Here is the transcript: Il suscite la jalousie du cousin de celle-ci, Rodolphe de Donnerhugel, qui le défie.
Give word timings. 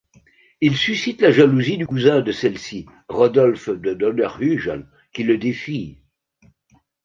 Il 0.61 0.75
suscite 0.77 1.21
la 1.21 1.29
jalousie 1.29 1.77
du 1.77 1.85
cousin 1.85 2.21
de 2.21 2.31
celle-ci, 2.31 2.87
Rodolphe 3.07 3.69
de 3.69 3.93
Donnerhugel, 3.93 4.87
qui 5.13 5.21
le 5.21 5.37
défie. 5.37 5.99